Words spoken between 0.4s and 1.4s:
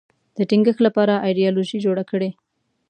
ټینګښت لپاره